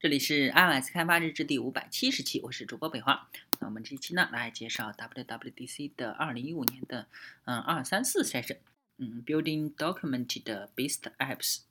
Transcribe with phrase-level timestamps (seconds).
[0.00, 3.28] 这里是 iOS 开发日志第五百七十期，我是主播北华。
[3.58, 7.08] 那我们这一期呢，来介绍 WWDC 的二零一五年的
[7.46, 8.60] 嗯二三四赛事
[8.98, 11.62] 嗯，Building Documented Based Apps，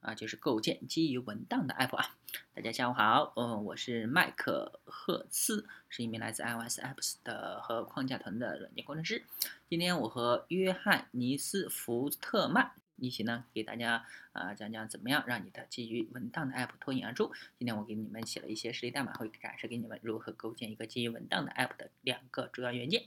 [0.00, 2.16] 啊，就是构建基于文档的 app 啊。
[2.54, 9.22] 大家下午好，嗯，我是麦克赫兹，是一名来自 iOS Apps 的和框架团的软件工程师。
[9.68, 12.72] 今天我和约翰尼斯福特曼。
[12.96, 17.32] 一起呢，给大家啊讲讲怎么样让你的基于文档的 app 脱颖而出。
[17.58, 23.04] 今天我给你们写了一些实例代码，会展示给你们如何构建一个基于文档的 app 的两个主要元件。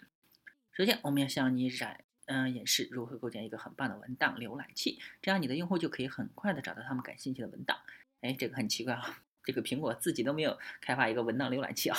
[0.74, 7.80] 首先，我们要向你展嗯演示如何构建一个很棒的文档浏览器，这样你的用户就可以很快的找到他们感兴趣的文档。
[8.22, 11.98] 哎，这个很奇怪啊，这个苹果自己都没有开发一个文档浏览器啊。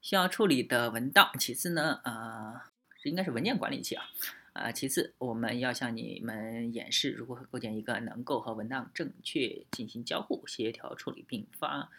[0.00, 2.60] 需要处理的文档，其次呢，呃，
[3.02, 4.04] 这应该是文件管理器啊。
[4.52, 11.90] 啊，其次我们要向你们演示如何构建一个能够和文档正确进行交互、协调处理并发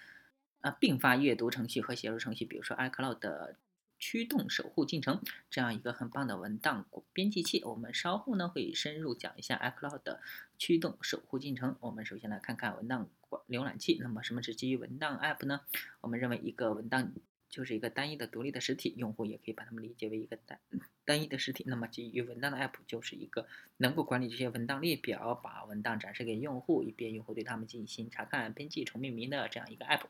[0.61, 3.55] 啊并发阅读程序和写入程序，比如说 iCloud 的
[3.97, 7.63] 驱动守护进程这样一个很棒的文档编辑器。
[7.63, 10.21] 我们稍后呢会深入讲一下 iCloud 的
[10.57, 11.75] 驱动守护进程。
[11.79, 13.09] 我们首先来看看文档
[13.47, 13.97] 浏览器。
[14.01, 15.61] 那么什么是基于文档 App 呢？
[16.01, 17.11] 我们认为一个文档
[17.49, 20.59] 就是一个单一的独立的实体，用户也可以把它们理解为一个单。
[21.03, 23.47] 单一的实体，那么基于文档的 App 就是一个
[23.77, 30.03] 能够管理这些文档列表，把文档展示给用户，以便用户对他们进行查看、编辑、重命名的这样一个 App。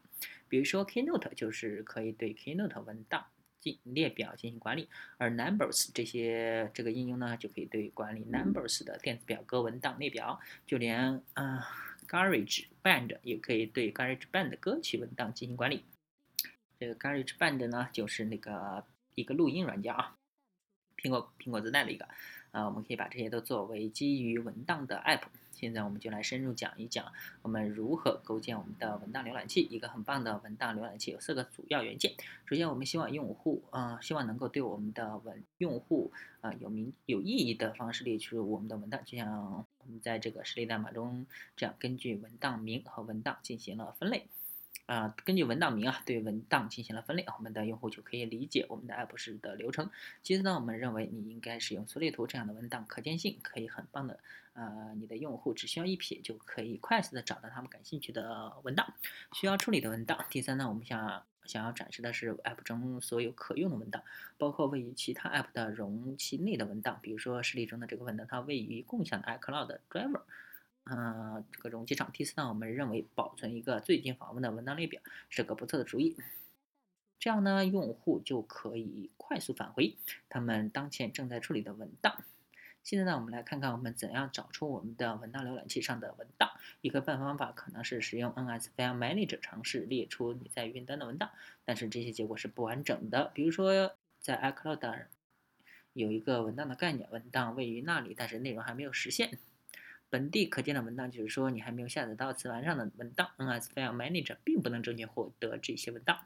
[0.49, 3.27] 比如说 Keynote 就是可以对 Keynote 文档
[3.61, 10.39] 进列表进行管理，而 Numbers 这些这个应用呢，就可以对管理 Numbers 的电子表格文档列表。
[10.67, 11.65] 就连啊
[12.07, 15.83] Garage Band 也可以对 Garage Band 歌曲文档进行管理。
[16.79, 18.85] 这个 Garage Band 呢，就是那个
[19.15, 20.15] 一个录音软件啊。
[20.97, 22.07] 苹果苹果自带的一个，
[22.51, 25.23] 啊，我们可以把这些都作为基于文档的 app。
[25.51, 29.67] 现在我们就来深入讲一讲我们如何构建我们的文档浏览器。
[29.69, 32.13] 一个很棒的文档浏览器有四个主要元件。
[32.45, 41.25] 首先，我们希望用户，呃，希望能够对我们的文用户，啊，有明有意义的方式列出我们的文档，就像我们在这个实例代码中
[41.57, 44.27] 这样，根据文档名和文档进行了分类。
[44.89, 49.91] 啊，根据文档名啊，对文档进行了分类，我们的用户就可以理解我们的 app 式的流程。
[50.23, 54.19] 其次呢，我们认为你应该使用缩略图这样的文档，可见性可以很棒的。
[54.53, 58.95] 呃，你的用户只需要一瞥就可以快速的找到他们感兴趣的文档，
[59.33, 60.25] 需要处理的文档。
[60.31, 64.01] 第三呢，我们想想要展示的是 app 中所有可用的文档，
[64.39, 70.21] 包括位于其他 app 的容器内的文档，比如说实例中的这个文档，它位于共享的 iCloud Driver。
[70.91, 72.11] 嗯，这个容器上。
[72.11, 76.17] 第四呢，我们认为保存一个最近访问的文档列表是个不错的主意。
[77.19, 79.95] 这样呢，用户就可以快速返回
[80.29, 82.23] 他们当前正在处理的文档。
[82.81, 86.49] 现在呢，我们来看看我们怎样找出我们的文档浏览器上的文档。
[86.81, 91.29] 一个办方法可能是使用 NS File Manager 尝试列出你在云端的文档，
[91.65, 93.31] 但是这些结果是不完整的。
[93.35, 95.05] 比如说，在 iCloud
[95.91, 99.37] 有一个文档的概念，文档位于那里，但是内容还没有实现。
[100.09, 106.19] 本地可见的文档，就是说你还没有下载到磁盘上的文档，NS File Manager 并不能正确获得这些文档。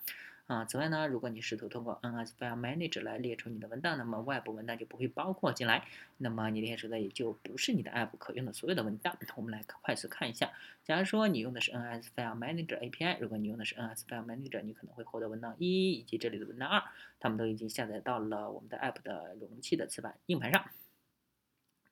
[0.46, 5.86] 啊，此外呢，如果你试图通过 NS File Manager 来列出你的文档，那么外部文档就不会包括进来，
[6.18, 9.18] 那么你列出的也就不是你的 App 可用的所有的文档。
[9.38, 10.52] 我们来快速看一下，
[10.84, 16.84] 假如说你用的是 NS File Manager API，如果你用的是 NS File Manager，你可能会获得文档一以及这里的文档二，
[17.22, 20.66] 它们都已经下载到了我们的 App 的容器的磁盘硬盘上。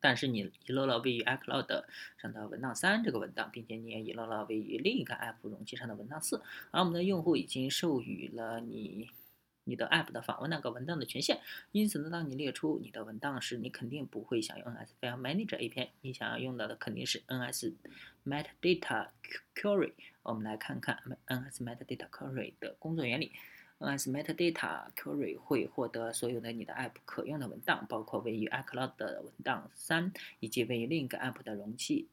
[0.01, 1.83] 但是你遗漏了位于 iCloud
[2.17, 6.41] 上的文档三这个文档，并且你也遗漏了位于另一个 App 容器上的文档四，
[6.71, 9.09] 而我们的用户已经授予了你
[9.63, 11.39] 你的 App 的访问那个文档的权限。
[11.71, 17.73] 因此呢，当你列出你的文档时，你肯定不会想用 NS File Manager API，你想要用到的肯定是 NS
[18.25, 19.09] Metadata
[19.55, 19.93] Query。
[20.23, 23.31] 我们来看看 NS Metadata Query 的工作原理。
[23.81, 32.07] NS Metadata Query 会获得所有的你的 App 可用的文档，包括位于 iCloud 的文档三，以及位于另一个 App 的容器。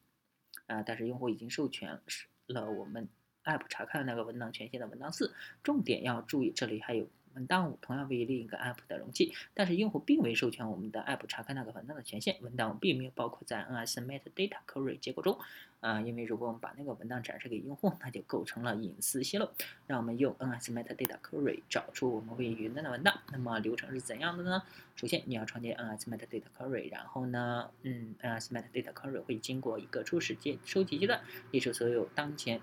[0.66, 2.00] 啊，但是用户已经授权
[2.46, 3.08] 了我们
[3.44, 5.34] App 查看那个文档权限的文档四。
[5.62, 7.06] 重点要注意，这里还有。
[7.38, 15.38] 文档五同样位于另一个 App 的容器，但是用户并未授权我们的 App 查看那个文档的权限，文档并没有包括在 NS Metadata Query 结果中。
[15.80, 19.48] 啊，因为如果我们把那个文档展示给用户，那就构成了隐私泄露。
[19.86, 23.20] 让我们用 NS Metadata Query 找出我们位于云端的文档。
[23.30, 24.60] 那么流程是怎样的呢？
[24.96, 31.20] 首先你要创建 NS Metadata Query，然后呢，嗯，NS Metadata Query 会经过一个初始阶收集阶段，
[31.52, 32.60] 列出所有当前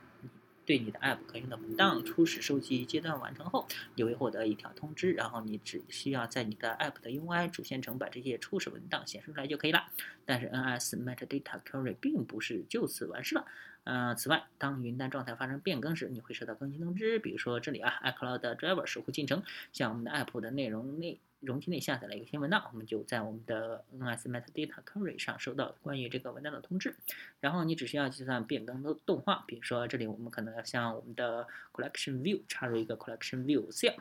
[0.66, 9.86] 对你的 App 可用的文档初始收集阶段完成后，你会获得一条通知，然后你只需要在你的 App 的 UI 主线程把这些初始文档显示出来就可以了。
[10.26, 13.46] 但是 NS Metadata Query 并不是就此完事了。
[13.84, 17.20] 呃，此外，当云端状态发生变更时，你会收到更新通知。
[17.20, 26.96] 比如说这里啊，iCloud Driver 守护进程向我们的 App 的内容内容器内下载了一个新文档，我们就在我们的 NS Metadata Query 上收到关于这个文档的通知。
[27.40, 33.96] 然后你只需要计算变更的动画，比如说这里我们可能要向我们的 Collection View 插入一个 Collection View Cell。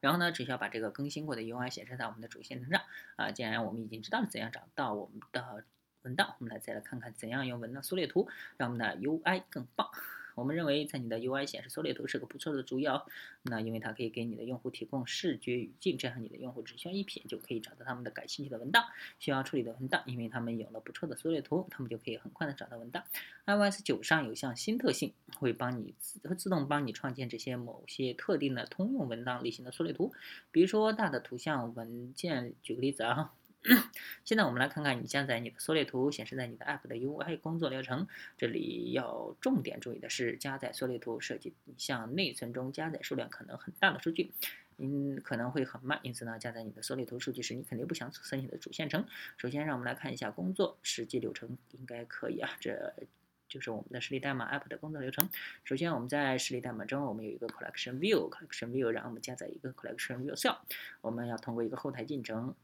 [0.00, 2.82] 然后呢，只需要把这个更新过的 UI 显示在我们的主线程上。
[3.16, 5.64] 啊，既然我们已经知道了怎样找到我们的
[6.02, 8.26] 文档，我们来再来看看怎样用文档缩略图
[8.56, 9.90] 让我们的 UI 更棒。
[10.34, 13.02] 我们认为在你的 UI 显示缩略图是个不错的主意哦。
[13.42, 18.84] 那因为它可以给你的用户提供视觉语境，这样你的用户只需要一瞥就可以找到他们的感兴趣的文档、
[19.18, 20.02] 需要处理的文档。
[20.06, 23.04] 因为他们有了不错的缩略图，他们就可以很快的找到文档。
[23.46, 30.12] iOS 九上有项新特性，会帮你自自动帮你创建这些某些特定的通用文档类型的缩略图，
[30.50, 32.54] 比如说大的图像文件。
[32.62, 33.32] 举个例子啊。
[34.24, 38.06] 现在我们来看看你加载你的缩略图显示在你的 App 的 UI 工作流程。
[38.38, 44.32] 这里要重点注意的是，加载缩略图涉及向内存中加载数量可能很大的数据，
[44.78, 46.00] 嗯，可能会很慢。
[46.02, 49.04] 因此呢，加载你的缩略图数据时，你肯定不想阻塞你的主线程。
[49.36, 52.50] 首先，让我们来看一下工作实际流程，应该可以啊。
[52.60, 52.94] 这
[53.46, 55.28] 就是我们的实例代码 App 的工作流程。
[55.64, 60.56] 首先，我们在实例代码中，我们有一个 Collection View，Collection View，然后我们加载一个 Collection View Cell。
[61.02, 62.54] 我们要通过一个后台进程。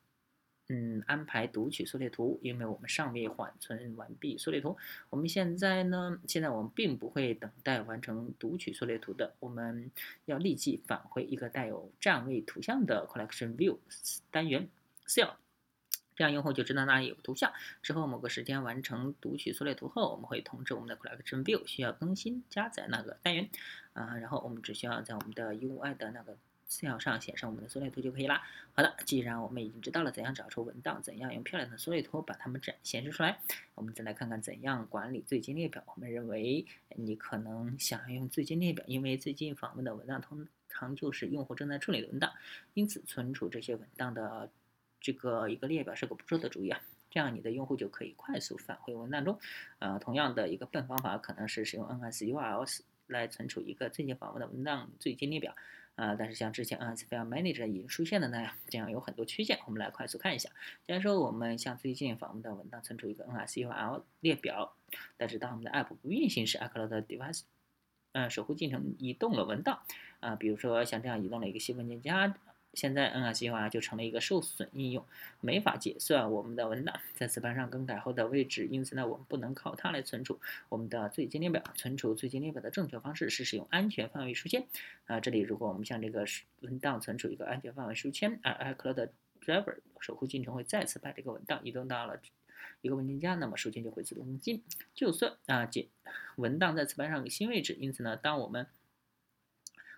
[0.69, 4.77] 嗯，安排读取缩略图，因为我们尚未缓存完毕缩略图。
[5.11, 9.93] 我们现在呢，现在我们并不会等待完成读取缩略图的，我们
[10.25, 13.79] 要立即返回一个带有站位图像的 Collection View
[14.33, 14.69] 单元
[15.07, 15.35] Cell，
[16.17, 17.53] 这样用户就知道那里有图像。
[17.81, 23.49] 之后某个时间完成读取缩略图后，我们会通知我们的 Collection View 需要更新加载那个单元，
[23.93, 26.37] 啊，然后我们只需要在我们的 UI 的那个。
[26.67, 28.43] 资料上显示我们的缩略图就可以啦。
[28.75, 33.39] 好的，既然我们已经知道了怎样找出文档，怎样用漂亮的缩略图把它们展显示出来，
[33.75, 35.83] 我们再来看看怎样管理最近列表。
[35.87, 36.67] 我们认为
[36.97, 42.33] 你可能想要用最近列表，因为最近访问的文档通常就是用户正在处理的文档，
[42.75, 44.51] 因此存储这些文档的
[45.01, 46.81] 这个一个列表是个不错的主意啊。
[47.09, 49.39] 这样你的用户就可以快速返回文档中。
[49.79, 55.55] 呃，同样的一个笨方法可能是使用 N S U R Ls 来存储一个最近访问的文档最近列表。
[55.97, 59.59] 啊，但是像之前 NS File Manager 已经出现的那样，这样有很多缺陷。
[59.67, 60.49] 我们来快速看一下。
[60.87, 64.75] 假如说我们像最近访问的文档存储一个 NSURL 列表，
[65.17, 67.43] 但是当我们的 App 不运行时，iCloud Device
[68.13, 69.81] 嗯守护进程移动了文档
[70.21, 72.37] 啊，比如说像这样移动了一个新文件夹。
[72.77, 75.05] 现在 NSURL 就成了一个受损应用，
[75.41, 80.39] 没法解算我们的文档在磁盘上更改后的位置，因此呢，我们不能靠它来存储
[80.69, 81.61] 我们的最近列表。
[81.75, 84.67] 存储最近列表的正确方式是使用安全范围书签。
[85.07, 86.25] 啊，这里如果我们向这个
[86.61, 89.09] 文档存储一个安全范围书签，而 iCloud
[89.43, 92.21] Driver 守护进程会再次把这个文档移动到了
[92.83, 94.63] 一个文件夹，那么书签就会自动更新。
[94.95, 95.89] 就算啊，解
[96.37, 98.67] 文档在磁盘上有新位置，因此呢，当我们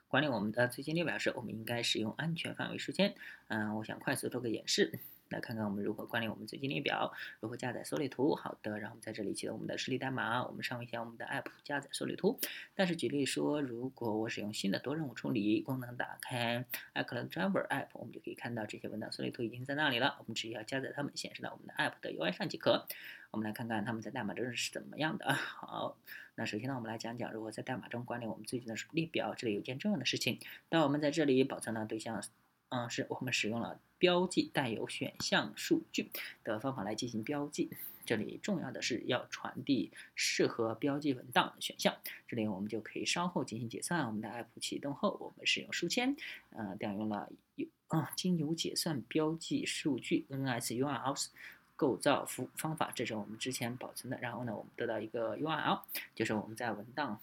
[0.09, 3.15] 管理我们的最近列表时，我们应该使用安全范围时间。
[3.49, 4.99] 嗯，我想快速做个演示，
[5.31, 8.35] 来看看我们如何关联我们最近列表，如何加载缩略图。
[8.35, 12.39] 好的，然后我们在这里启动我们的实例代码，我们上一下我们的 App 加载缩略图。
[12.75, 16.65] 但是举例说，如果我使用新的多任务处理功能，打开
[16.95, 20.17] iCloud Driver App，我们就可以看到这些文档缩略图已经在那里了。
[20.19, 22.87] 我们只需要加载它们，显示到我们的 App 的 UI 上即可。
[23.31, 25.35] 我们来看看他们在代码中是怎么样的。
[25.35, 25.99] 好，
[26.37, 29.35] 那首先呢，我们来讲讲如何在代码中管理我们最近的列表。
[29.35, 32.23] 这里有件重要的事情，当我们在这里保存了对象，
[32.71, 36.11] 嗯，是我们使用了标记带有选项数据
[36.45, 37.71] 的方法来进行标记。
[38.05, 41.95] 这里重要的是要传递适合标记文档的选项。
[42.27, 44.07] 这里我们就可以稍后进行解算。
[44.07, 46.17] 我们的 App 启动后，我们使用书签，
[46.51, 51.27] 呃，调用了有啊，经由解算标记数据 NSURL。
[51.77, 54.19] 构造方方法，这是我们之前保存的。
[54.19, 55.83] 然后呢，我们得到一个 URL，
[56.13, 57.21] 就是我们在文档，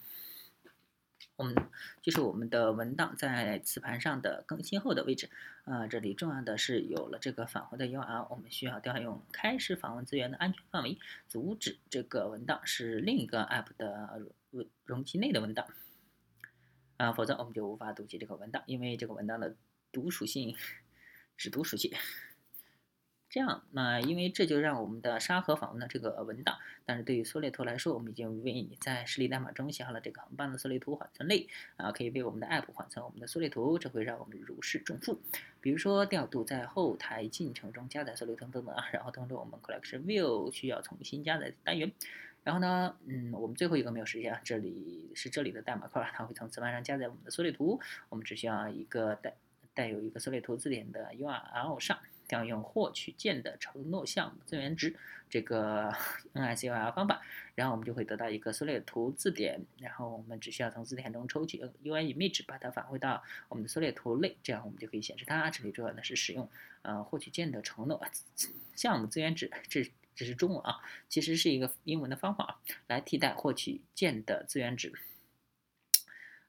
[1.36, 1.56] 我们
[2.02, 5.30] 就是我们的文档在磁盘上的更新后的位置。
[5.66, 15.68] 啊，这里重要的是有了这个返回的 URL，我们需要调用开始访问资源的安全范围，阻止这个文档是另一个 App 的容容器内的文档。
[16.98, 19.56] 啊，否则我们就无法读取这个文档，因为这个文档的
[19.92, 20.56] 读属性
[21.36, 21.92] 只读属性。
[23.36, 35.20] 这样，那因为这就让我们的沙盒访问了这个文档，但是对于缩略图来说，我们已经为你在实例代码中写好了这个很棒的缩略图缓存类啊，可以为我们的 App 缓存我们的缩略图，这会让我们如释重负。
[35.60, 41.92] 比如说调度在后台进程中加载缩略图等等啊，然后通知我们 Collection View 需要重新加载单元。
[42.46, 49.34] 然后呢，嗯，我们最后一个没有实现，这里是这里的代码块，它会从磁盘上加载我们的缩略图，我们只需要一个带
[49.74, 52.00] 带有一个缩略图字典的 URL 上。
[52.28, 54.96] 调用获取键的承诺项目资源值
[55.30, 55.94] 这个
[56.34, 57.22] NSUR 方法，
[57.56, 65.50] 然后我们就会得到一个缩略图字典，然后我们只需要从字典中抽取 UI image，把它返回到我们的缩略图类，这样我们就可以显示它。
[65.50, 66.50] 这里主要呢是使用
[66.82, 68.02] 呃获取键的承诺
[68.76, 70.80] 项目资源值，这这是中文啊，
[71.10, 74.94] 其实是一个英文的方法来替代获取键的资源值。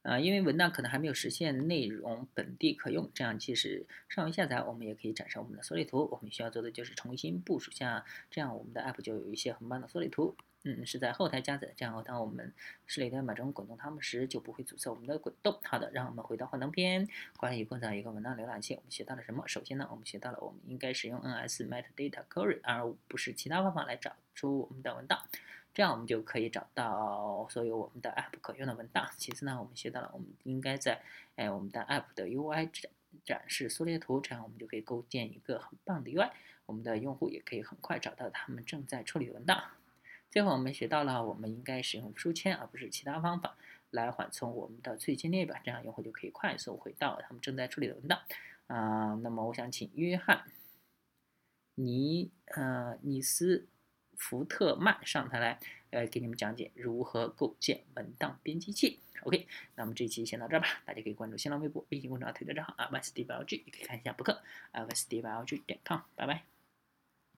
[0.07, 6.09] 啊，因为文档可能还没有实现内容本地可用，这样即使尚未下载，我们也可以展示我们的缩略图。
[6.13, 10.37] 我们需要做的就是重新部署下，这样我们的 app 就有一些很棒的缩略图。
[10.69, 12.53] 嗯，是在后台加载，这样当我们
[12.87, 15.57] 视列代码中滚动它们时，就不会阻塞我们的滚动。
[15.63, 17.09] 好的，让我们回到幻灯片。
[17.37, 19.47] 关于构造一个文档浏览器，我们学到了什么？
[19.47, 25.23] 首先呢，我们学到了我们应该使用 NS Metadata Query，而不是其他方法来找出我们的文档。
[25.73, 29.09] 这样我们就可以找到所有我们的 App 可用的文档。
[29.17, 31.01] 其次呢，我们学到了我们应该在
[31.37, 32.91] 哎我们的 App 的 UI 展
[33.25, 36.31] 展示缩略图，这样我们就可以构建一个很棒的 UI，
[36.65, 39.63] 我们的用户也可以很快找到他们正在处理文档。
[40.31, 43.57] 最后我们学到了我们应该使用书签而不是其他方法
[43.91, 48.21] 来缓冲我们的最近列表，这样用户就可以快速回到他们正在处理的文档。
[48.67, 50.45] 啊，那么我想请约翰
[51.75, 53.67] 尼呃尼斯。
[54.19, 58.99] 福特曼上台来，呃，给你们讲解如何构建文档编辑器。
[59.25, 60.67] OK，那么这期先到这儿吧。
[60.87, 64.43] 大家可以关注新浪微博、微信公众号、推特账号 i s d b l g 也可以看一下博客
[64.73, 66.01] i s d b l g 点 com。
[66.15, 66.56] 拜拜。